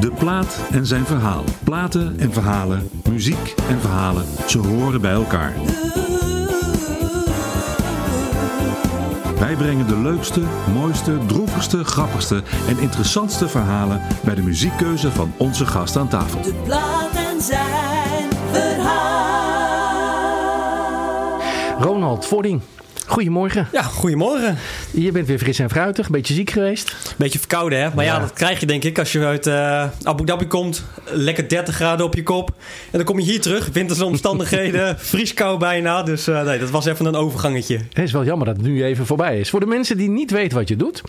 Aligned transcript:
De 0.00 0.10
plaat 0.18 0.60
en 0.70 0.86
zijn 0.86 1.04
verhaal. 1.04 1.44
Platen 1.64 2.18
en 2.18 2.32
verhalen, 2.32 2.90
muziek 3.10 3.54
en 3.68 3.80
verhalen, 3.80 4.24
ze 4.46 4.58
horen 4.58 5.00
bij 5.00 5.12
elkaar. 5.12 5.54
Wij 9.38 9.54
brengen 9.54 9.86
de 9.86 9.96
leukste, 9.96 10.40
mooiste, 10.72 11.18
droevigste, 11.26 11.84
grappigste 11.84 12.42
en 12.68 12.78
interessantste 12.78 13.48
verhalen 13.48 14.00
bij 14.24 14.34
de 14.34 14.42
muziekkeuze 14.42 15.10
van 15.10 15.32
onze 15.36 15.66
gast 15.66 15.96
aan 15.96 16.08
tafel. 16.08 16.42
De 16.42 16.54
plaat 16.64 17.14
en 17.14 17.42
zijn 17.42 18.28
verhaal. 18.52 19.30
Ronald 21.80 22.26
Vodding, 22.26 22.60
goedemorgen. 23.10 23.68
Ja, 23.72 23.82
goedemorgen. 23.82 24.56
Je 24.90 25.12
bent 25.12 25.26
weer 25.26 25.38
fris 25.38 25.58
en 25.58 25.70
fruitig, 25.70 26.06
een 26.06 26.12
beetje 26.12 26.34
ziek 26.34 26.50
geweest. 26.50 27.14
Beetje 27.16 27.38
verkouden, 27.38 27.80
hè? 27.82 27.88
Maar 27.94 28.04
ja, 28.04 28.14
Ja. 28.14 28.20
dat 28.20 28.32
krijg 28.32 28.60
je 28.60 28.66
denk 28.66 28.84
ik 28.84 28.98
als 28.98 29.12
je 29.12 29.24
uit 29.24 29.46
eh, 29.46 29.84
Abu 30.02 30.24
Dhabi 30.24 30.46
komt. 30.46 30.84
Lekker 31.10 31.48
30 31.48 31.74
graden 31.74 32.06
op 32.06 32.14
je 32.14 32.22
kop. 32.22 32.48
En 32.90 32.98
dan 32.98 33.04
kom 33.04 33.18
je 33.18 33.24
hier 33.24 33.40
terug, 33.40 33.68
winterse 33.72 34.04
omstandigheden, 34.04 34.98
vrieskou 35.12 35.58
bijna. 35.58 36.02
Dus 36.02 36.26
eh, 36.26 36.42
nee, 36.44 36.58
dat 36.58 36.70
was 36.70 36.86
even 36.86 37.06
een 37.06 37.14
overgangetje. 37.16 37.76
Het 37.92 37.98
is 38.04 38.12
wel 38.12 38.24
jammer 38.24 38.46
dat 38.46 38.56
het 38.56 38.64
nu 38.66 38.84
even 38.84 39.06
voorbij 39.06 39.40
is. 39.40 39.50
Voor 39.50 39.60
de 39.60 39.66
mensen 39.66 39.96
die 39.96 40.08
niet 40.08 40.30
weten 40.30 40.58
wat 40.58 40.68
je 40.68 40.76
doet. 40.76 41.02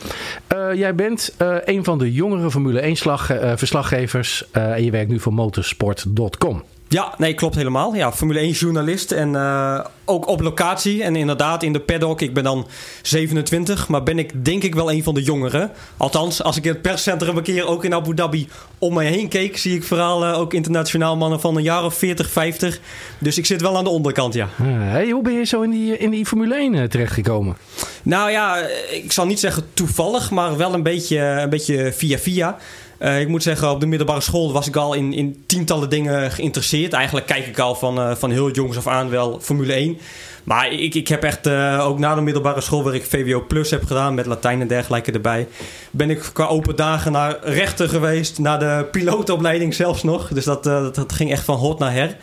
eh, 0.47 0.73
jij 0.73 0.95
bent 0.95 1.33
een 1.65 1.83
van 1.83 1.97
de 1.97 2.11
jongere 2.11 2.51
Formule 2.51 2.79
1 2.81 2.95
slag, 2.95 3.29
eh, 3.29 3.51
verslaggevers. 3.55 4.43
en 4.51 4.83
je 4.83 4.91
werkt 4.91 5.09
nu 5.09 5.19
voor 5.19 5.33
motorsport.com. 5.33 6.63
Ja, 6.91 7.13
nee, 7.17 7.33
klopt 7.33 7.55
helemaal. 7.55 7.95
Ja, 7.95 8.11
Formule 8.11 8.39
1 8.39 8.51
journalist 8.51 9.11
en 9.11 9.35
eh, 9.35 9.79
ook 10.05 10.27
op 10.27 10.41
locatie. 10.41 11.03
En 11.03 11.15
inderdaad 11.15 11.63
in 11.63 11.73
de 11.73 11.79
paddock, 11.79 12.21
ik 12.21 12.33
ben 12.33 12.43
dan 12.43 12.67
27, 13.01 13.87
maar 13.87 14.03
ben 14.03 14.19
ik 14.19 14.45
denk 14.45 14.63
ik 14.63 14.75
wel 14.75 14.91
een 14.91 15.03
van 15.03 15.13
de 15.13 15.21
jongeren. 15.21 15.71
Althans, 15.97 16.43
als 16.43 16.57
ik 16.57 16.63
in 16.65 16.71
het 16.71 16.81
perscentrum 16.81 17.37
een 17.37 17.43
keer 17.43 17.67
ook 17.67 17.85
in 17.85 17.93
Abu 17.93 18.13
Dhabi 18.13 18.47
om 18.77 18.93
mij 18.93 19.05
heen 19.05 19.27
keek, 19.27 19.57
zie 19.57 19.75
ik 19.75 19.83
vooral 19.83 20.25
eh, 20.25 20.39
ook 20.39 20.53
internationaal 20.53 21.17
mannen 21.17 21.39
van 21.39 21.55
een 21.55 21.63
jaar 21.63 21.83
of 21.83 21.93
40, 21.93 22.29
50. 22.29 22.79
Dus 23.17 23.37
ik 23.37 23.45
zit 23.45 23.61
wel 23.61 23.77
aan 23.77 23.83
de 23.83 23.89
onderkant, 23.89 24.33
ja. 24.33 24.47
Eh, 24.59 24.65
hey, 24.67 25.09
hoe 25.09 25.23
ben 25.23 25.33
je 25.33 25.45
zo 25.45 25.61
in 25.61 25.69
die, 25.69 25.97
in 25.97 26.09
die 26.09 26.25
Formule 26.25 26.55
1 26.55 26.75
eh, 26.75 26.83
terechtgekomen? 26.83 27.57
Nou 28.03 28.31
ja, 28.31 28.57
ik 28.91 29.11
zal 29.11 29.25
niet 29.25 29.39
zeggen 29.39 29.63
toevallig, 29.73 30.31
maar 30.31 30.57
wel 30.57 30.73
een 30.73 30.83
beetje, 30.83 31.17
een 31.17 31.49
beetje 31.49 31.93
via 31.93 32.17
via. 32.17 32.57
Eh, 33.01 33.19
ik 33.19 33.27
moet 33.27 33.43
zeggen, 33.43 33.69
op 33.69 33.79
de 33.79 33.85
middelbare 33.85 34.21
school 34.21 34.51
was 34.51 34.67
ik 34.67 34.75
al 34.75 34.93
in, 34.93 35.13
in 35.13 35.43
tientallen 35.45 35.89
dingen 35.89 36.31
geïnteresseerd. 36.31 36.93
Eigenlijk 36.93 37.25
kijk 37.25 37.47
ik 37.47 37.59
al 37.59 37.75
van, 37.75 37.99
eh, 37.99 38.15
van 38.15 38.31
heel 38.31 38.51
jongs 38.51 38.77
af 38.77 38.87
aan 38.87 39.09
wel 39.09 39.39
Formule 39.39 39.73
1. 39.73 39.97
Maar 40.43 40.71
ik, 40.71 40.95
ik 40.95 41.07
heb 41.07 41.23
echt 41.23 41.47
eh, 41.47 41.85
ook 41.87 41.99
na 41.99 42.15
de 42.15 42.21
middelbare 42.21 42.61
school, 42.61 42.83
waar 42.83 42.95
ik 42.95 43.05
VWO 43.05 43.45
Plus 43.47 43.69
heb 43.69 43.85
gedaan 43.85 44.13
met 44.13 44.25
Latijn 44.25 44.61
en 44.61 44.67
dergelijke 44.67 45.11
erbij, 45.11 45.47
ben 45.91 46.09
ik 46.09 46.29
qua 46.33 46.45
open 46.45 46.75
dagen 46.75 47.11
naar 47.11 47.37
rechten 47.43 47.89
geweest, 47.89 48.39
naar 48.39 48.59
de 48.59 48.87
pilootopleiding 48.91 49.73
zelfs 49.73 50.03
nog. 50.03 50.27
Dus 50.27 50.45
dat, 50.45 50.63
dat, 50.63 51.13
ging 51.13 51.31
echt 51.31 51.43
van 51.43 51.57
hot 51.57 51.79
naar 51.79 51.93
her. 51.93 52.15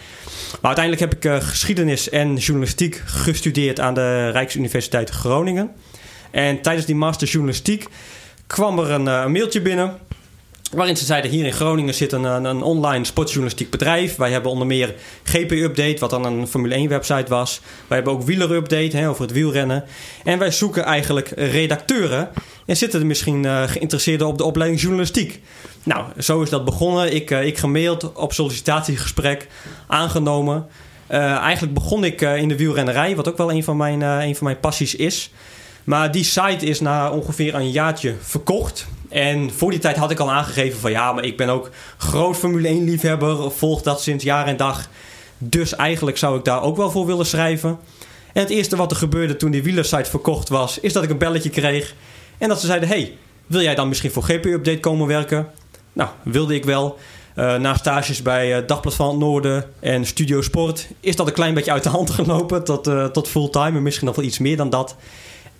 Maar 0.60 0.76
uiteindelijk 0.76 1.12
heb 1.12 1.24
ik 1.24 1.42
geschiedenis 1.42 2.10
en 2.10 2.36
journalistiek 2.36 3.02
gestudeerd 3.04 3.80
aan 3.80 3.94
de 3.94 4.30
Rijksuniversiteit 4.30 5.10
Groningen. 5.10 5.70
En 6.30 6.61
tijdens 6.61 6.86
die 6.86 6.96
master 6.96 7.28
journalistiek 7.28 7.86
kwam 8.46 8.78
er 8.78 8.90
een 8.90 9.33
mailtje 9.33 9.62
binnen. 9.62 10.06
Waarin 10.70 10.96
ze 10.96 11.05
zeiden: 11.05 11.30
hier 11.30 11.45
in 11.45 11.52
Groningen 11.52 11.95
zit 11.95 12.12
een, 12.12 12.24
een, 12.24 12.62
online 12.62 13.05
sportjournalistiek 13.05 13.70
bedrijf. 13.70 14.17
Wij 14.17 14.30
hebben 14.30 14.51
onder 14.51 14.67
meer 14.67 14.95
GP 15.23 15.51
Update, 15.51 15.98
wat 15.98 16.11
dan 16.11 16.24
een 16.24 16.46
Formule 16.46 16.74
1 16.74 16.89
website 16.89 17.29
was. 17.29 17.61
Wij 17.86 17.96
hebben 17.96 18.14
ook 18.14 18.23
Wieler 18.23 18.51
Update 18.51 18.96
hè, 18.96 19.08
over 19.08 19.23
het 19.23 19.33
wielrennen. 19.33 19.84
En 20.24 20.39
wij 20.39 20.51
zoeken 20.51 20.84
eigenlijk 20.84 21.29
redacteuren. 21.36 22.30
En 22.67 22.77
zitten 22.77 23.01
er 23.01 23.06
misschien 23.06 23.45
eh, 23.45 23.62
geïnteresseerden 23.62 24.27
op 24.27 24.39
de 24.39 24.45
opleiding 24.45 24.80
journalistiek. 24.80 25.40
Nou, 25.83 26.05
zo 26.18 26.42
is 26.42 26.51
dat 26.51 26.64
begonnen. 26.64 27.14
Ik, 27.14 27.30
eh, 27.30 27.46
ik 27.46 27.58
gemaild 27.58 28.12
op 28.12 28.33
sollicitatiegesprek, 28.33 29.48
aangenomen. 29.86 30.67
Eh, 31.06 31.36
eigenlijk 31.36 31.74
begon 31.74 32.05
ik 32.05 32.20
in 32.20 32.48
de 32.48 32.56
wielrennerij, 32.56 33.17
wat 33.17 33.29
ook 33.29 33.36
wel 33.36 33.52
een 33.52 33.64
van 33.64 33.77
mijn, 33.77 34.00
een 34.00 34.36
van 34.36 34.46
mijn 34.46 34.61
passies 34.61 34.95
is. 34.95 35.30
Maar 35.85 36.12
die 36.12 36.24
site 36.24 36.67
is 36.67 36.80
na 36.80 37.11
ongeveer 37.11 37.55
een 37.55 37.70
jaartje 37.70 38.14
verkocht. 38.20 38.86
En 39.08 39.51
voor 39.51 39.70
die 39.70 39.80
tijd 39.80 39.96
had 39.96 40.11
ik 40.11 40.19
al 40.19 40.30
aangegeven 40.30 40.80
van 40.80 40.91
ja, 40.91 41.13
maar 41.13 41.24
ik 41.24 41.36
ben 41.36 41.48
ook 41.48 41.70
groot 41.96 42.36
Formule 42.36 42.69
1 42.69 42.85
liefhebber. 42.85 43.51
Volg 43.52 43.83
dat 43.83 44.02
sinds 44.02 44.24
jaar 44.24 44.46
en 44.46 44.57
dag. 44.57 44.89
Dus 45.39 45.77
eigenlijk 45.77 46.19
zou 46.19 46.39
ik 46.39 46.45
daar 46.45 46.63
ook 46.63 46.77
wel 46.77 46.91
voor 46.91 47.07
willen 47.07 47.27
schrijven. 47.27 47.79
En 48.33 48.42
het 48.42 48.51
eerste 48.51 48.77
wat 48.77 48.91
er 48.91 48.97
gebeurde 48.97 49.36
toen 49.36 49.51
die 49.51 49.63
wielersite 49.63 50.11
verkocht 50.11 50.48
was, 50.48 50.80
is 50.80 50.92
dat 50.92 51.02
ik 51.02 51.11
een 51.11 51.18
belletje 51.18 51.51
kreeg. 51.51 51.95
En 52.39 52.48
dat 52.48 52.61
ze 52.61 52.67
zeiden, 52.67 52.89
hey, 52.89 53.17
wil 53.47 53.61
jij 53.61 53.74
dan 53.74 53.89
misschien 53.89 54.11
voor 54.11 54.23
GP 54.23 54.45
Update 54.45 54.80
komen 54.80 55.07
werken? 55.07 55.47
Nou, 55.92 56.11
wilde 56.23 56.55
ik 56.55 56.64
wel. 56.64 56.98
Eh, 57.35 57.57
na 57.57 57.74
stages 57.74 58.23
bij 58.23 58.57
eh, 58.57 58.67
Dagblad 58.67 58.95
van 58.95 59.08
het 59.08 59.18
Noorden 59.18 59.64
en 59.80 60.07
Studio 60.07 60.41
Sport 60.42 60.89
is 61.01 61.17
dat 61.17 61.27
een 61.27 61.33
klein 61.33 61.55
beetje 61.55 61.73
uit 61.73 61.83
de 61.83 61.89
hand 61.89 62.11
gelopen 62.20 62.64
tot, 62.64 62.86
eh, 62.86 63.05
tot 63.05 63.29
fulltime 63.29 63.77
en 63.77 63.83
misschien 63.83 64.07
nog 64.07 64.17
wel 64.17 64.24
iets 64.24 64.39
meer 64.39 64.57
dan 64.57 64.70
dat. 64.70 64.97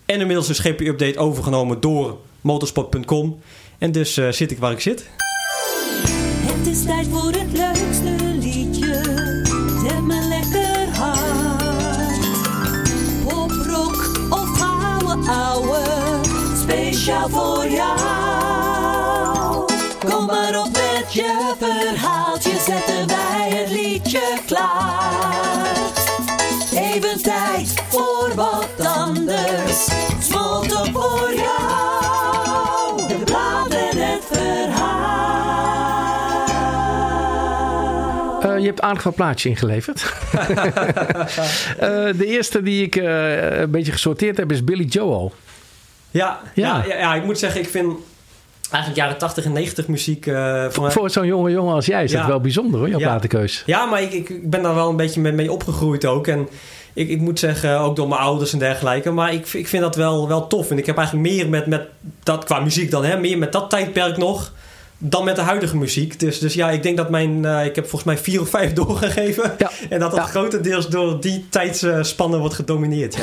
En 0.05 0.21
inmiddels 0.21 0.49
is 0.49 0.59
GP 0.59 0.81
Update 0.81 1.19
overgenomen 1.19 1.81
door 1.81 2.19
motorsport.com. 2.41 3.39
En 3.79 3.93
dus 3.93 4.17
eh, 4.17 4.29
zit 4.31 4.51
ik 4.51 4.59
waar 4.59 4.73
ik 4.73 4.81
zit. 4.81 5.11
Het 6.47 6.67
is 6.67 6.85
tijd 6.85 7.07
voor 7.07 7.33
het 7.33 7.53
leukste 7.53 7.68
je 38.61 38.65
hebt 38.67 38.81
aardig 38.81 39.03
wat 39.03 39.15
plaatjes 39.15 39.51
ingeleverd. 39.51 40.07
Eh, 41.79 41.89
de 42.17 42.27
eerste 42.27 42.63
die 42.63 42.83
ik 42.85 42.97
eh, 42.97 43.61
een 43.61 43.71
beetje 43.71 43.93
gesorteerd 43.93 44.37
heb 44.37 44.53
is 44.53 44.65
Billy 44.65 44.85
Joel. 44.85 45.33
Ja, 46.11 46.41
Ja. 46.55 46.85
ja. 46.89 47.15
Ik 47.15 47.25
moet 47.25 47.39
zeggen, 47.39 47.61
ik 47.61 47.69
vind 47.69 47.93
eigenlijk 48.71 49.03
jaren 49.03 49.19
80 49.19 49.45
en 49.45 49.53
90 49.53 49.89
muziek 49.89 50.27
eh, 50.27 50.65
voor. 50.69 50.93
Voor 50.93 51.11
zo'n 51.11 51.27
jonge 51.27 51.51
jongen 51.51 51.75
als 51.75 51.87
jij 51.87 52.05
is 52.05 52.13
dat 52.13 52.21
Ja. 52.21 52.27
wel 52.27 52.41
bijzonder 52.41 52.81
hoor, 52.81 52.89
jouw 52.89 52.99
Ja. 52.99 53.07
platenkeus. 53.07 53.63
Ja, 53.67 53.85
maar 53.85 54.03
ik, 54.03 54.13
ik, 54.13 54.29
ik 54.29 54.51
ben 54.51 54.63
daar 54.63 54.75
wel 54.75 54.89
een 54.89 54.97
beetje 54.97 55.21
mee, 55.21 55.33
mee 55.33 55.53
opgegroeid 55.53 56.05
ook. 56.05 56.27
En 56.27 56.49
ik, 56.99 57.09
ik 57.09 57.21
moet 57.21 57.39
zeggen, 57.39 57.79
ook 57.81 57.97
door 57.97 58.09
mijn 58.09 58.21
ouders 58.21 58.53
en 58.53 58.59
dergelijke. 58.59 59.11
Maar 59.11 59.33
ik, 59.33 59.47
ik 59.53 59.69
vind 59.69 59.83
dat 59.83 59.97
wel, 59.97 60.29
wel 60.29 60.47
tof. 60.47 60.71
En 60.71 60.79
ik 60.79 60.87
heb 60.87 60.97
eigenlijk 60.97 61.29
meer 61.29 61.49
met, 61.49 61.67
met 61.67 61.83
dat, 62.23 62.45
qua 62.45 62.61
muziek 62.61 62.91
dan, 62.91 63.05
hè, 63.05 63.17
meer 63.21 63.39
met 63.39 63.53
dat 63.53 63.71
tijdperk 63.71 64.17
nog. 64.17 64.53
Dan 64.99 65.25
met 65.25 65.37
de 65.37 65.43
huidige 65.43 65.77
muziek. 65.77 66.21
Dus, 66.21 66.39
dus 66.39 66.55
ja, 66.55 66.71
ik 66.71 66.83
denk 66.83 66.97
dat 66.97 67.11
mijn. 67.11 67.45
eh, 67.45 67.65
ik 67.65 67.75
heb 67.75 67.85
volgens 67.89 68.05
mij 68.05 68.19
vier 68.19 68.41
of 68.41 68.49
vijf 68.49 68.73
doorgegeven. 68.83 69.55
Ja. 69.59 69.71
En 69.91 70.01
dat 70.01 70.11
dat 70.11 70.21
Ja. 70.21 70.27
grotendeels 70.27 70.89
door 70.89 71.21
die 71.21 71.47
tijdsspannen 71.51 72.39
wordt 72.41 72.55
gedomineerd. 72.55 73.15
Ja. 73.17 73.23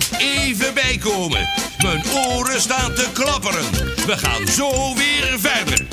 Even 0.19 0.73
bijkomen. 0.73 1.47
Mijn 1.81 2.03
oren 2.27 2.61
staan 2.61 2.93
te 2.93 3.07
klapperen. 3.13 3.71
We 4.05 4.17
gaan 4.17 4.47
zo 4.47 4.95
weer 4.95 5.39
verder. 5.39 5.85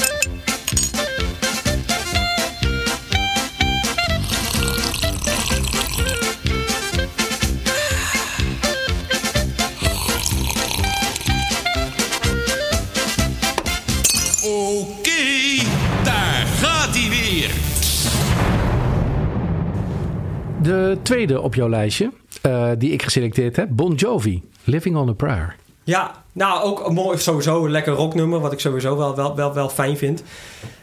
Oké, 14.44 15.62
daar 16.04 16.46
gaat 16.46 16.96
hij 16.96 17.08
weer. 17.08 17.50
De 20.62 20.98
tweede 21.02 21.40
op 21.40 21.54
jouw 21.54 21.68
lijstje, 21.68 22.12
eh, 22.40 22.70
die 22.78 22.92
ik 22.92 23.02
geselecteerd 23.02 23.56
heb, 23.56 23.68
Bon 23.70 23.94
Jovi, 23.94 24.42
Living 24.64 24.96
on 24.96 25.08
a 25.08 25.12
Prayer. 25.12 25.56
Ja, 25.84 26.10
nou 26.32 26.62
ook 26.62 26.92
mooi, 26.92 27.18
sowieso 27.18 27.64
een 27.64 27.70
lekker 27.70 27.92
rocknummer, 27.92 28.40
wat 28.40 28.52
ik 28.52 28.60
sowieso 28.60 28.96
wel, 28.96 29.34
wel, 29.36 29.54
wel, 29.54 29.68
fijn 29.68 29.96
vind. 29.96 30.22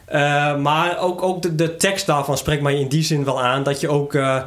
Eh, 0.04 0.56
maar 0.56 0.98
ook, 0.98 1.22
ook 1.22 1.42
de, 1.42 1.54
de 1.54 1.76
tekst 1.76 2.06
daarvan 2.06 2.38
spreekt 2.38 2.62
mij 2.62 2.74
in 2.74 2.88
die 2.88 3.02
zin 3.02 3.24
wel 3.24 3.42
aan. 3.42 3.62
Dat 3.62 3.80
je 3.80 3.88
ook, 3.88 4.14
eh, 4.14 4.42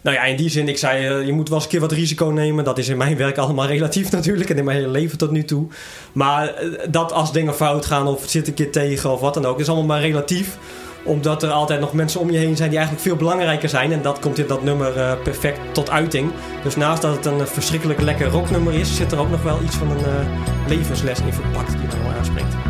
nou 0.00 0.16
ja, 0.16 0.24
in 0.24 0.36
die 0.36 0.50
zin, 0.50 0.68
ik 0.68 0.78
zei, 0.78 1.26
je 1.26 1.32
moet 1.32 1.48
wel 1.48 1.56
eens 1.56 1.64
een 1.64 1.70
keer 1.70 1.80
wat 1.80 1.92
risico 1.92 2.26
nemen. 2.26 2.64
Dat 2.64 2.78
is 2.78 2.88
in 2.88 2.96
mijn 2.96 3.16
werk 3.26 3.38
allemaal 3.38 3.66
relatief 3.66 4.10
natuurlijk 4.10 4.50
en 4.50 4.58
in 4.58 4.64
mijn 4.64 4.76
hele 4.76 4.90
leven 4.90 5.18
tot 5.18 5.30
nu 5.30 5.44
toe. 5.44 5.66
Maar 6.12 6.54
dat 6.90 7.12
als 7.12 7.32
dingen 7.32 7.54
fout 7.54 7.86
gaan 7.86 8.06
of 8.06 8.22
zit 8.26 8.48
een 8.48 8.54
keer 8.54 8.72
tegen 8.72 9.12
of 9.12 9.20
wat 9.20 9.34
dan 9.34 9.46
ook, 9.46 9.60
is 9.60 9.68
allemaal 9.68 9.86
maar 9.86 10.00
relatief 10.00 10.58
omdat 11.02 11.42
er 11.42 11.50
altijd 11.50 11.80
nog 11.80 11.92
mensen 11.92 12.20
om 12.20 12.30
je 12.30 12.38
heen 12.38 12.56
zijn 12.56 12.68
die 12.68 12.78
eigenlijk 12.78 13.08
veel 13.08 13.16
belangrijker 13.16 13.68
zijn. 13.68 13.92
En 13.92 14.02
dat 14.02 14.18
komt 14.18 14.38
in 14.38 14.46
dat 14.46 14.62
nummer 14.62 14.96
eh, 14.96 15.12
perfect 15.22 15.58
tot 15.72 15.90
uiting. 15.90 16.30
Dus 16.62 16.76
naast 16.76 17.02
dat 17.02 17.16
het 17.16 17.26
een 17.26 17.40
eh, 17.40 17.46
verschrikkelijk 17.46 18.00
lekker 18.00 18.28
rocknummer 18.28 18.74
is, 18.74 18.96
zit 18.96 19.12
er 19.12 19.18
ook 19.18 19.30
nog 19.30 19.42
wel 19.42 19.62
iets 19.62 19.76
van 19.76 19.90
een 19.90 20.04
eh, 20.04 20.68
levensles 20.68 21.20
in 21.20 21.32
verpakt 21.32 21.70
die 21.70 21.80
me 21.80 22.02
wel 22.02 22.12
aanspreekt. 22.18 22.67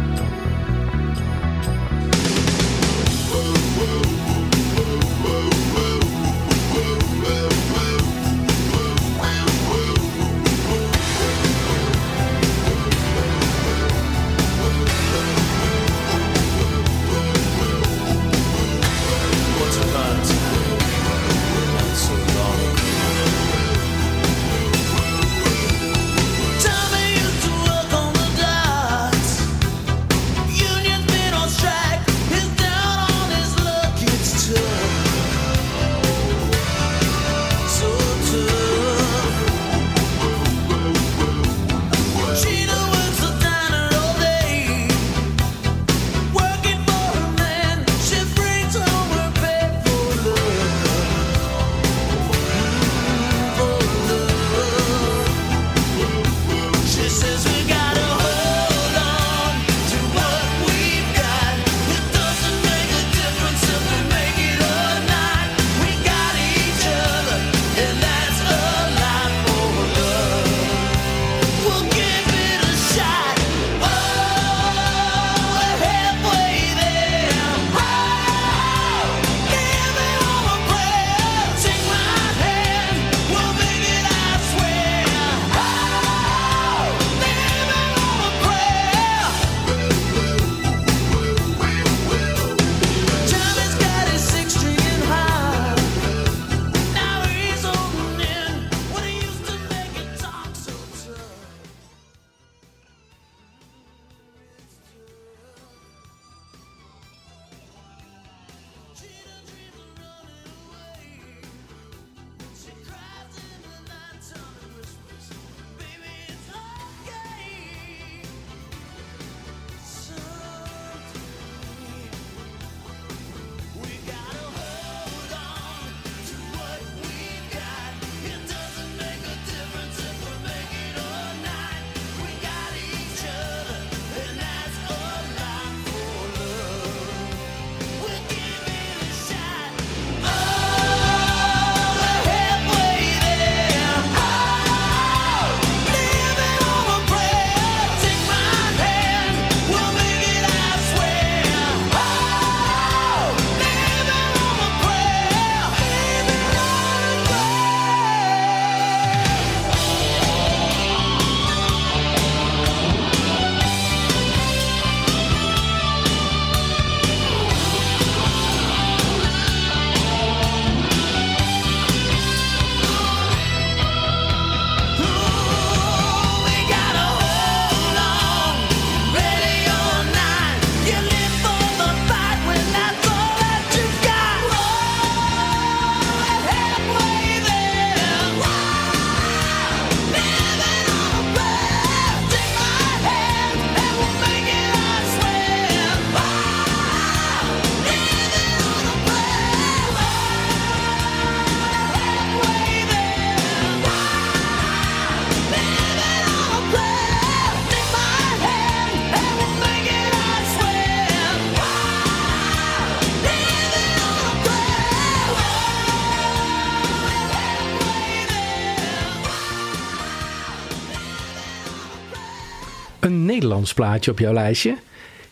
Nederlands 223.58 223.72
plaatje 223.74 224.10
op 224.10 224.18
jouw 224.18 224.32
lijstje. 224.32 224.76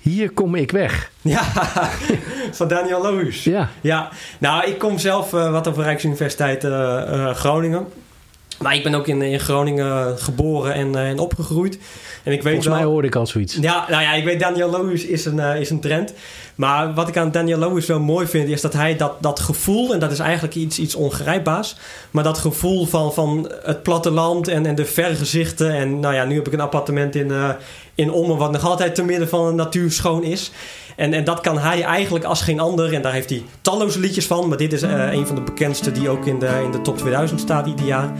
Hier 0.00 0.30
kom 0.30 0.54
ik 0.54 0.70
weg. 0.70 1.10
Ja, 1.22 1.42
van 2.52 2.68
Daniel 2.68 3.02
Lohuus. 3.02 3.44
Ja. 3.44 3.68
Ja, 3.80 4.08
nou, 4.38 4.66
ik 4.66 4.78
kom 4.78 4.98
zelf 4.98 5.32
eh, 5.32 5.50
wat 5.50 5.68
over 5.68 5.82
Rijksuniversiteit 5.82 6.64
eh, 6.64 7.28
eh, 7.28 7.34
Groningen. 7.34 7.86
Maar 8.58 8.74
ik 8.74 8.82
ben 8.82 8.94
ook 8.94 9.06
in, 9.06 9.22
in 9.22 9.40
Groningen 9.40 10.18
geboren 10.18 10.74
en, 10.74 10.96
en 10.96 11.18
opgegroeid. 11.18 11.78
En 12.26 12.32
ik 12.32 12.42
weet 12.42 12.52
Volgens 12.52 12.74
mij 12.74 12.84
hoorde 12.84 13.06
ik 13.06 13.14
al 13.14 13.26
zoiets. 13.26 13.58
Ja, 13.60 13.86
nou 13.88 14.02
ja, 14.02 14.12
ik 14.12 14.24
weet 14.24 14.40
Daniel 14.40 14.70
Lohuis 14.70 15.04
is 15.04 15.24
een, 15.24 15.40
eh, 15.40 15.60
is 15.60 15.70
een 15.70 15.80
trend. 15.80 16.12
Maar 16.54 16.94
wat 16.94 17.08
ik 17.08 17.16
aan 17.16 17.30
Daniel 17.30 17.58
Lohuis 17.58 17.86
wel 17.86 18.00
mooi 18.00 18.26
vind, 18.26 18.48
is 18.48 18.60
dat 18.60 18.72
hij 18.72 18.96
dat, 18.96 19.12
dat 19.20 19.40
gevoel, 19.40 19.92
en 19.92 19.98
dat 19.98 20.10
is 20.10 20.18
eigenlijk 20.18 20.54
iets, 20.54 20.78
iets 20.78 20.94
ongrijpbaars, 20.94 21.76
maar 22.10 22.24
dat 22.24 22.38
gevoel 22.38 22.86
van, 22.86 23.12
van 23.14 23.50
het 23.62 23.82
platteland 23.82 24.48
en, 24.48 24.66
en 24.66 24.74
de 24.74 24.84
vergezichten. 24.84 25.72
En 25.72 26.00
nou 26.00 26.14
ja, 26.14 26.24
nu 26.24 26.34
heb 26.34 26.46
ik 26.46 26.52
een 26.52 26.60
appartement 26.60 27.14
in, 27.14 27.30
eh 27.30 27.50
in 27.96 28.10
Ommen, 28.10 28.36
wat 28.36 28.52
nog 28.52 28.64
altijd 28.64 28.94
te 28.94 29.02
midden 29.02 29.28
van 29.28 29.46
de 29.46 29.52
natuur 29.52 29.92
schoon 29.92 30.24
is. 30.24 30.50
En, 30.96 31.12
en 31.12 31.24
dat 31.24 31.40
kan 31.40 31.58
hij 31.58 31.82
eigenlijk 31.82 32.24
als 32.24 32.42
geen 32.42 32.60
ander. 32.60 32.92
En 32.92 33.02
daar 33.02 33.12
heeft 33.12 33.30
hij 33.30 33.42
talloze 33.60 34.00
liedjes 34.00 34.26
van. 34.26 34.48
Maar 34.48 34.58
dit 34.58 34.72
is 34.72 34.82
eh, 34.82 35.12
een 35.12 35.26
van 35.26 35.34
de 35.34 35.40
bekendste 35.40 35.92
die 35.92 36.08
ook 36.08 36.26
in 36.26 36.38
de, 36.38 36.60
in 36.64 36.70
de 36.70 36.82
top 36.82 36.98
2000 36.98 37.40
staat 37.40 37.66
ieder 37.66 37.86
jaar. 37.86 38.12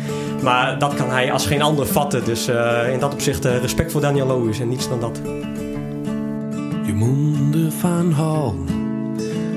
Maar 0.43 0.79
dat 0.79 0.95
kan 0.95 1.11
hij 1.11 1.33
als 1.33 1.47
geen 1.47 1.63
ander 1.63 1.87
vatten. 1.87 2.25
Dus 2.25 2.49
in 2.93 2.99
dat 3.01 3.13
opzicht 3.13 3.45
respect 3.45 3.93
voor 3.93 3.96
Daniel 4.01 4.27
Lohuis 4.27 4.61
en 4.61 4.69
niets 4.69 4.89
dan 4.89 5.01
dat. 5.01 5.21
Je 6.87 6.93
monden 6.95 7.73
van 7.73 8.13
Hal, 8.13 8.55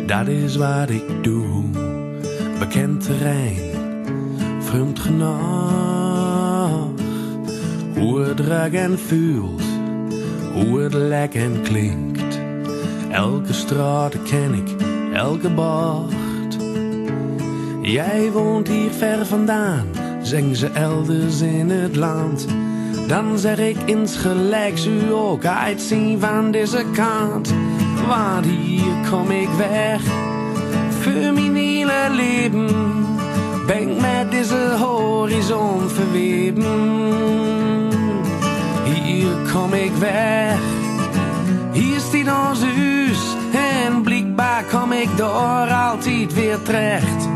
dat 0.05 0.27
is 0.27 0.55
wat 0.55 0.89
ik 0.89 1.23
doe. 1.23 1.63
Bekend 2.59 3.03
terrein, 3.03 3.55
vreemd 4.59 4.99
genoeg. 4.99 5.77
Hoe 7.97 8.19
het 8.19 8.39
ruikt 8.39 8.75
en 8.75 8.99
voelt, 8.99 9.61
hoe 10.53 10.79
het 10.79 10.93
lijkt 10.93 11.35
en 11.35 11.61
klinkt. 11.61 12.39
Elke 13.11 13.53
straat 13.53 14.23
ken 14.23 14.53
ik, 14.53 14.75
elke 15.13 15.49
bocht. 15.49 16.57
Jij 17.81 18.31
woont 18.31 18.67
hier 18.67 18.91
ver 18.91 19.25
vandaan, 19.25 19.85
zingen 20.21 20.55
ze 20.55 20.67
elders 20.67 21.41
in 21.41 21.69
het 21.69 21.95
land. 21.95 22.47
Dan 23.09 23.39
zeg 23.39 23.57
ik 23.57 23.77
insgelijks 23.85 24.85
u 24.85 25.11
ook 25.13 25.45
uitzien 25.45 26.19
van 26.19 26.51
deze 26.51 26.85
kant. 26.93 27.53
Want 28.07 28.45
hier 28.45 29.09
kom 29.09 29.31
ik 29.31 29.49
weg, 29.57 30.01
voor 30.99 31.33
mijn 31.33 31.55
hele 31.55 32.09
leven. 32.11 32.67
Ben 33.67 33.89
ik 33.89 34.01
met 34.01 34.31
deze 34.31 34.75
horizon 34.79 35.89
verweven. 35.89 36.63
Hier 38.83 39.51
kom 39.53 39.73
ik 39.73 39.91
weg, 39.99 40.59
hier 41.71 41.99
staat 41.99 42.49
ons 42.49 42.63
huis. 42.63 43.35
En 43.85 44.01
blijkbaar 44.01 44.63
kom 44.63 44.91
ik 44.91 45.17
door 45.17 45.71
altijd 45.71 46.33
weer 46.33 46.61
terecht. 46.61 47.27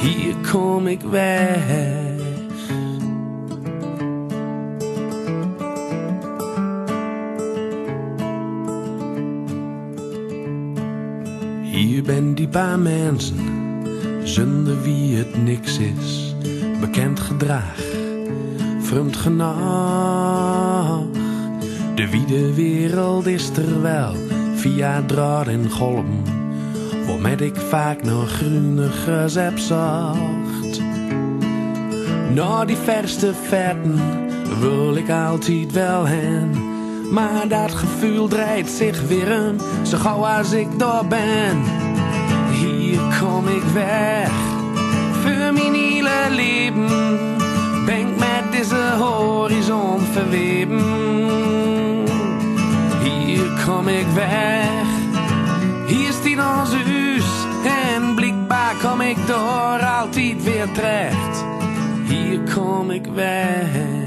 Hier 0.00 0.34
kom 0.50 0.86
ik 0.86 1.00
weg. 1.10 2.01
Ben 12.22 12.34
die 12.34 12.48
paar 12.48 12.78
mensen, 12.78 13.36
zonder 14.22 14.82
wie 14.82 15.16
het 15.16 15.42
niks 15.44 15.78
is. 15.78 16.34
Bekend 16.80 17.20
gedrag, 17.20 17.76
vreemd 18.80 19.16
genoeg. 19.16 19.56
De 21.94 22.08
wiede 22.10 22.54
wereld 22.54 23.26
is 23.26 23.50
er 23.56 23.82
wel, 23.82 24.14
via 24.54 25.02
draad 25.06 25.46
en 25.46 25.70
golven. 25.70 26.22
Waarmet 27.06 27.40
ik 27.40 27.56
vaak 27.56 28.02
nog 28.02 28.30
groenigers 28.30 29.34
heb. 29.34 29.58
Naar 32.34 32.66
die 32.66 32.76
verste 32.76 33.34
vetten 33.34 34.00
wil 34.60 34.96
ik 34.96 35.10
altijd 35.10 35.72
wel 35.72 36.04
heen. 36.04 36.50
Maar 37.10 37.48
dat 37.48 37.72
gevoel 37.72 38.28
draait 38.28 38.68
zich 38.68 39.02
weer 39.02 39.48
om, 39.48 39.56
zo 39.86 39.98
gauw 39.98 40.26
als 40.26 40.52
ik 40.52 40.78
daar 40.78 41.06
ben. 41.06 41.81
Kom 43.20 43.48
ik 43.48 43.62
weg, 43.62 44.30
voor 45.22 45.52
mijn 45.52 45.74
hele 45.74 46.26
leven. 46.30 46.86
Ben 47.86 47.98
ik 47.98 48.16
met 48.18 48.52
deze 48.52 48.94
horizon 48.98 50.00
verweven. 50.12 50.80
Hier 53.02 53.64
kom 53.66 53.88
ik 53.88 54.06
weg, 54.14 54.84
hier 55.86 56.12
staat 56.12 56.60
ons 56.60 56.74
huis. 56.74 57.24
En 57.94 58.14
blijkbaar 58.14 58.74
kom 58.82 59.00
ik 59.00 59.16
door 59.26 59.86
altijd 60.00 60.42
weer 60.42 60.72
terecht. 60.72 61.44
Hier 62.08 62.40
kom 62.54 62.90
ik 62.90 63.06
weg. 63.14 64.01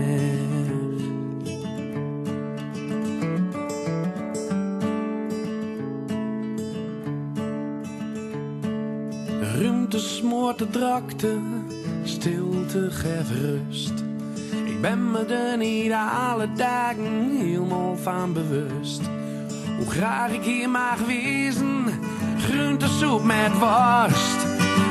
De 9.96 10.70
drakte, 10.70 11.38
stilte 12.04 12.92
geeft 12.92 13.30
rust. 13.30 13.94
Ik 14.66 14.82
ben 14.82 15.12
me 15.12 15.26
er 15.26 15.58
niet 15.58 15.92
alle 16.32 16.48
dagen 16.56 17.38
helemaal 17.38 17.98
van 17.98 18.34
bewust. 18.34 19.02
Hoe 19.78 19.90
graag 19.90 20.32
ik 20.32 20.44
hier 20.44 20.70
mag 20.70 20.98
wezen, 21.08 21.86
groentesoep 22.40 23.24
met 23.24 23.58
worst. 23.60 24.46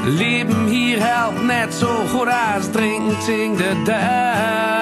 Leven 0.05 0.67
hier 0.67 0.99
helpt 1.01 1.43
net 1.43 1.75
zo 1.75 2.07
goed 2.07 2.29
als 2.55 2.71
drinken 2.71 3.57
de 3.57 3.83
dust. 3.85 4.74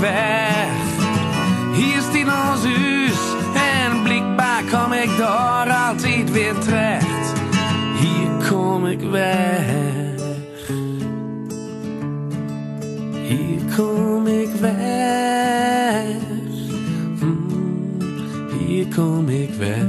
Weg. 0.00 0.68
Hier 1.74 2.00
staat 2.00 2.52
ons 2.52 2.64
huis. 2.64 3.34
En 3.54 4.02
blijkbaar 4.02 4.62
kom 4.70 4.92
ik 4.92 5.16
door 5.16 5.72
altijd 5.86 6.30
weer 6.30 6.58
terecht. 6.58 7.32
Hier 8.00 8.48
kom 8.48 8.86
ik 8.86 9.00
weg. 9.00 10.16
Hier 13.28 13.60
kom 13.76 14.26
ik 14.26 14.48
weg. 14.60 16.04
Mm, 17.20 17.98
hier 18.66 18.86
kom 18.94 19.28
ik 19.28 19.50
weg. 19.58 19.84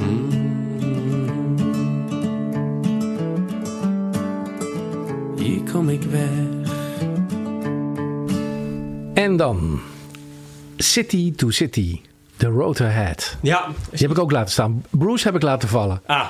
Mm. 0.00 0.30
Hier 5.36 5.62
kom 5.72 5.88
ik 5.88 6.02
weg. 6.02 6.35
En 9.26 9.36
dan 9.36 9.80
City 10.76 11.34
to 11.34 11.50
City, 11.50 12.00
The 12.36 12.46
Road 12.46 12.80
Ahead. 12.80 13.36
Ja, 13.42 13.66
Die 13.90 13.98
heb 14.06 14.10
ik 14.10 14.18
ook 14.18 14.30
laten 14.30 14.52
staan. 14.52 14.84
Bruce 14.90 15.24
heb 15.24 15.34
ik 15.34 15.42
laten 15.42 15.68
vallen. 15.68 16.00
ah, 16.06 16.26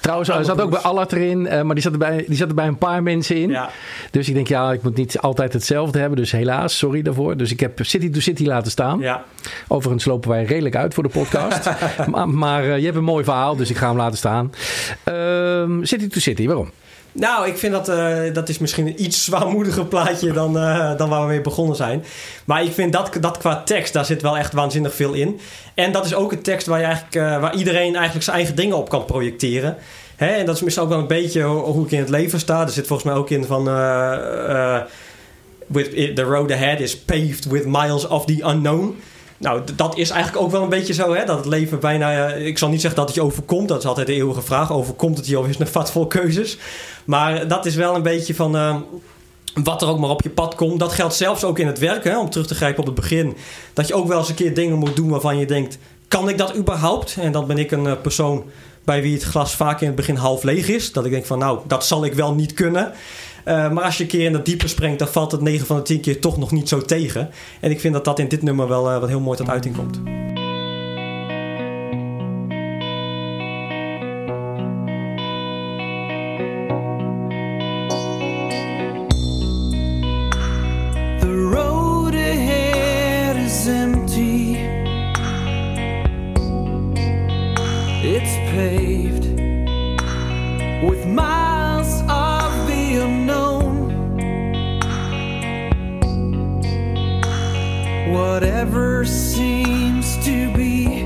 Trouwens, 0.00 0.28
hij 0.30 0.44
zat 0.44 0.60
ook 0.60 0.70
bij 0.70 0.78
Allard 0.80 1.12
erin, 1.12 1.46
eh, 1.46 1.62
maar 1.62 1.74
die 1.74 1.82
zat, 1.84 1.92
er 1.92 1.98
bij, 1.98 2.24
die 2.28 2.36
zat 2.36 2.48
er 2.48 2.54
bij 2.54 2.66
een 2.66 2.78
paar 2.78 3.02
mensen 3.02 3.36
in. 3.36 3.50
Ja. 3.50 3.70
Dus 4.10 4.28
ik 4.28 4.34
denk, 4.34 4.48
ja, 4.48 4.72
ik 4.72 4.82
moet 4.82 4.96
niet 4.96 5.18
altijd 5.18 5.52
hetzelfde 5.52 5.98
hebben. 5.98 6.18
Dus 6.18 6.32
helaas, 6.32 6.78
sorry 6.78 7.02
daarvoor. 7.02 7.36
Dus 7.36 7.50
ik 7.52 7.60
heb 7.60 7.78
City 7.82 8.10
to 8.10 8.20
City 8.20 8.44
laten 8.46 8.70
staan. 8.70 8.98
ja. 8.98 9.24
Overigens 9.68 10.04
lopen 10.04 10.30
wij 10.30 10.44
redelijk 10.44 10.76
uit 10.76 10.94
voor 10.94 11.02
de 11.02 11.08
podcast. 11.08 11.70
maar 12.12 12.28
maar 12.28 12.64
eh, 12.64 12.78
je 12.78 12.84
hebt 12.84 12.96
een 12.96 13.04
mooi 13.04 13.24
verhaal, 13.24 13.56
dus 13.56 13.70
ik 13.70 13.76
ga 13.76 13.88
hem 13.88 13.96
laten 13.96 14.18
staan. 14.18 14.52
Ehm, 15.04 15.84
City 15.84 16.08
to 16.08 16.20
City, 16.20 16.46
waarom? 16.46 16.70
Nou, 17.18 17.46
ik 17.46 17.58
vind 17.58 17.72
dat, 17.72 17.88
eh, 17.88 18.16
dat 18.32 18.48
is 18.48 18.58
misschien 18.58 18.86
een 18.86 19.02
iets 19.02 19.24
zwaarmoediger 19.24 19.86
plaatje 19.86 20.32
dan, 20.32 20.58
eh, 20.58 20.96
dan 20.96 21.08
waar 21.08 21.20
we 21.20 21.26
mee 21.26 21.40
begonnen 21.40 21.76
zijn. 21.76 22.04
Maar 22.44 22.62
ik 22.62 22.72
vind 22.72 22.92
dat, 22.92 23.10
dat 23.20 23.38
qua 23.38 23.62
tekst, 23.62 23.92
daar 23.92 24.04
zit 24.04 24.22
wel 24.22 24.36
echt 24.36 24.52
waanzinnig 24.52 24.94
veel 24.94 25.12
in. 25.12 25.40
En 25.74 25.92
dat 25.92 26.04
is 26.04 26.14
ook 26.14 26.32
een 26.32 26.42
tekst 26.42 26.66
waar, 26.66 26.78
je 26.78 26.84
eigenlijk, 26.84 27.14
eh, 27.14 27.40
waar 27.40 27.54
iedereen 27.54 27.94
eigenlijk 27.94 28.24
zijn 28.24 28.36
eigen 28.36 28.56
dingen 28.56 28.76
op 28.76 28.88
kan 28.88 29.04
projecteren. 29.04 29.76
Hè? 30.16 30.26
En 30.26 30.46
dat 30.46 30.54
is 30.54 30.62
misschien 30.62 30.84
ook 30.84 30.90
wel 30.90 30.98
een 30.98 31.06
beetje 31.06 31.42
hoe, 31.42 31.84
ik 31.84 31.90
in 31.90 31.98
het 31.98 32.08
leven 32.08 32.40
sta. 32.40 32.62
Er 32.62 32.68
zit 32.68 32.86
volgens 32.86 33.08
mij 33.08 33.18
ook 33.18 33.30
in 33.30 33.44
van... 33.44 33.64
with, 35.66 36.16
the 36.16 36.22
road 36.22 36.52
ahead 36.52 36.80
is 36.80 36.98
paved 36.98 37.44
with 37.44 37.66
miles 37.66 38.06
of 38.06 38.24
the 38.24 38.42
unknown. 38.46 38.96
Nou, 39.38 39.62
dat 39.76 39.96
is 39.96 40.10
eigenlijk 40.10 40.44
ook 40.44 40.50
wel 40.50 40.62
een 40.62 40.68
beetje 40.68 40.92
zo, 40.92 41.14
hè? 41.14 41.24
Dat 41.24 41.36
het 41.36 41.46
leven 41.46 41.80
bijna... 41.80 42.28
eh, 42.28 42.46
ik 42.46 42.58
zal 42.58 42.68
niet 42.68 42.80
zeggen 42.80 42.98
dat 43.00 43.08
het 43.08 43.16
je 43.16 43.24
overkomt. 43.24 43.68
Dat 43.68 43.78
is 43.78 43.86
altijd 43.86 44.06
de 44.06 44.12
eeuwige 44.12 44.42
vraag. 44.42 44.72
Overkomt 44.72 45.16
het 45.16 45.26
je 45.26 45.38
of 45.38 45.44
is 45.44 45.50
het 45.50 45.60
een 45.60 45.72
vat 45.72 45.90
vol 45.90 46.06
keuzes? 46.06 46.58
Maar 47.04 47.48
dat 47.48 47.66
is 47.66 47.74
wel 47.74 47.94
een 47.94 48.02
beetje 48.02 48.34
van... 48.34 48.56
eh, 48.56 48.76
wat 49.64 49.82
er 49.82 49.88
ook 49.88 49.98
maar 49.98 50.10
op 50.10 50.22
je 50.22 50.30
pad 50.30 50.54
komt. 50.54 50.78
Dat 50.78 50.92
geldt 50.92 51.14
zelfs 51.14 51.44
ook 51.44 51.58
in 51.58 51.66
het 51.66 51.78
werk, 51.78 52.04
hè, 52.04 52.18
om 52.18 52.30
terug 52.30 52.46
te 52.46 52.54
grijpen 52.54 52.80
op 52.80 52.86
het 52.86 52.94
begin. 52.94 53.36
Dat 53.72 53.88
je 53.88 53.94
ook 53.94 54.08
wel 54.08 54.18
eens 54.18 54.28
een 54.28 54.34
keer 54.34 54.54
dingen 54.54 54.78
moet 54.78 54.96
doen 54.96 55.08
waarvan 55.08 55.38
je 55.38 55.46
denkt... 55.46 55.78
kan 56.08 56.28
ik 56.28 56.38
dat 56.38 56.56
überhaupt? 56.56 57.16
En 57.20 57.32
dan 57.32 57.46
ben 57.46 57.58
ik 57.58 57.70
een 57.70 57.86
eh, 57.86 57.92
persoon 58.02 58.44
bij 58.84 59.02
wie 59.02 59.14
het 59.14 59.22
glas 59.22 59.54
vaak 59.54 59.80
in 59.80 59.86
het 59.86 59.96
begin 59.96 60.16
half 60.16 60.42
leeg 60.42 60.68
is. 60.68 60.92
Dat 60.92 61.04
ik 61.04 61.10
denk 61.10 61.26
van, 61.26 61.38
nou, 61.38 61.58
dat 61.66 61.86
zal 61.86 62.04
ik 62.04 62.12
wel 62.14 62.34
niet 62.34 62.52
kunnen. 62.52 62.92
Eh, 63.48 63.70
maar 63.70 63.84
als 63.84 63.96
je 63.96 64.02
een 64.02 64.08
keer 64.08 64.24
in 64.24 64.32
dat 64.32 64.44
diepe 64.44 64.68
springt... 64.68 64.98
dan 64.98 65.08
valt 65.08 65.32
het 65.32 65.40
9 65.40 65.66
van 65.66 65.76
de 65.76 65.82
10 65.82 66.00
keer 66.00 66.20
toch 66.20 66.38
nog 66.38 66.52
niet 66.52 66.68
zo 66.68 66.80
tegen. 66.80 67.30
En 67.60 67.70
ik 67.70 67.80
vind 67.80 67.94
dat 67.94 68.04
dat 68.04 68.18
in 68.18 68.28
dit 68.28 68.42
nummer 68.42 68.68
wel 68.68 68.90
eh, 68.90 69.00
wat 69.00 69.08
heel 69.08 69.20
mooi 69.20 69.38
tot 69.38 69.48
uiting 69.48 69.76
komt. 69.76 70.00
It's 88.00 88.34
paved 88.52 89.26
with 90.82 91.06
miles 91.06 91.57
Whatever 98.10 99.04
seems 99.04 100.16
to 100.24 100.50
be 100.54 101.04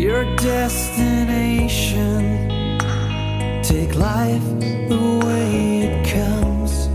your 0.00 0.24
destination, 0.36 2.48
take 3.62 3.94
life 3.94 4.42
the 4.88 5.20
way 5.22 5.82
it 5.82 6.08
comes. 6.08 6.88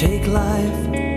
Take 0.00 0.26
life 0.26 1.11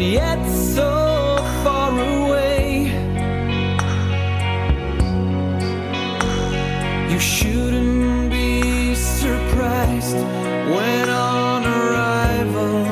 yet 0.00 0.42
so 0.48 1.36
far 1.62 1.92
away. 1.92 2.90
You 7.10 7.18
shouldn't 7.18 8.30
be 8.30 8.94
surprised 8.94 10.16
when 10.74 11.08
on 11.08 11.66
arrival 11.66 12.84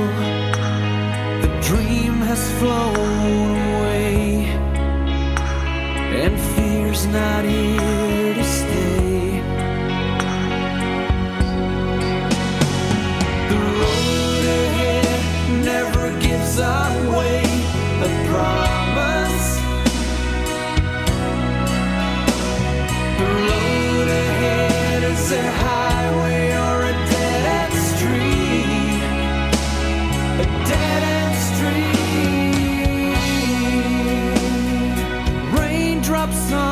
the 1.42 1.50
dream 1.62 2.14
has 2.28 2.42
flown 2.58 3.56
away 3.74 4.44
and 6.22 6.38
fear's 6.38 7.06
not 7.06 7.44
here 7.44 7.57
Raindrops 36.28 36.52
on 36.52 36.67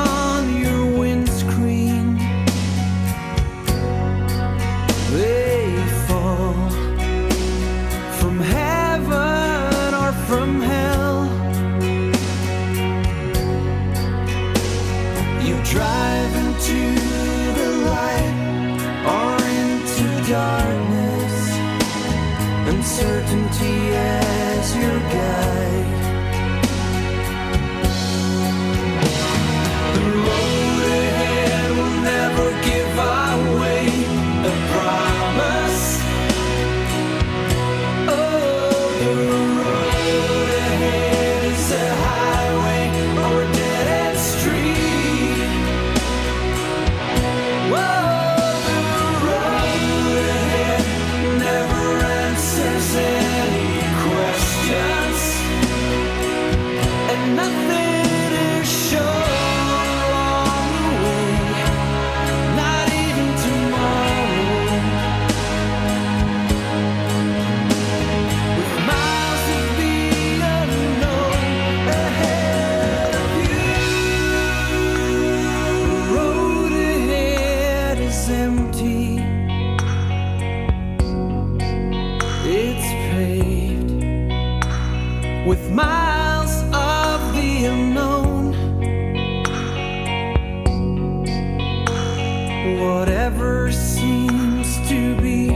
Whatever 92.79 93.73
seems 93.73 94.77
to 94.89 95.17
be 95.23 95.47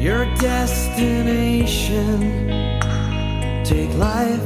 your 0.00 0.24
destination, 0.36 2.20
take 3.64 3.92
life 3.94 4.40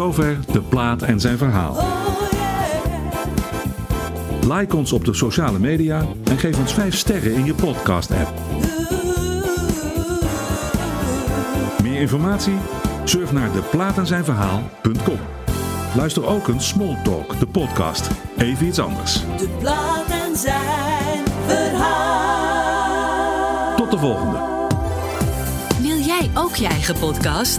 zover 0.00 0.38
de 0.52 0.60
plaat 0.60 1.02
en 1.02 1.20
zijn 1.20 1.38
verhaal. 1.38 1.76
Like 4.48 4.76
ons 4.76 4.92
op 4.92 5.04
de 5.04 5.14
sociale 5.14 5.58
media 5.58 6.04
en 6.24 6.38
geef 6.38 6.58
ons 6.58 6.72
5 6.72 6.96
sterren 6.96 7.34
in 7.34 7.44
je 7.44 7.54
podcast-app. 7.54 8.30
Meer 11.82 12.00
informatie? 12.00 12.54
Surf 13.04 13.32
naar 13.32 13.52
deplaatenzijnverhaal.com. 13.52 15.18
Luister 15.94 16.26
ook 16.26 16.48
een 16.48 16.60
Small 16.60 17.02
Talk, 17.02 17.38
de 17.38 17.46
podcast. 17.46 18.10
Even 18.36 18.66
iets 18.66 18.78
anders. 18.78 19.12
De 19.12 19.48
plaat 19.58 20.06
en 20.08 20.36
zijn 20.36 21.24
verhaal. 21.46 22.96
Tot 23.76 23.90
de 23.90 23.98
volgende. 23.98 24.38
Wil 25.80 25.98
jij 25.98 26.30
ook 26.34 26.54
je 26.54 26.66
eigen 26.66 26.98
podcast? 26.98 27.58